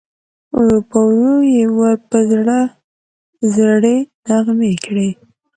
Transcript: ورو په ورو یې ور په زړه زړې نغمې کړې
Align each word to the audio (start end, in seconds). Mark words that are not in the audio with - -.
ورو 0.57 0.79
په 0.89 0.99
ورو 1.09 1.37
یې 1.55 1.63
ور 1.77 1.95
په 2.09 2.17
زړه 2.31 2.59
زړې 3.55 3.97
نغمې 4.27 4.73
کړې 4.85 5.09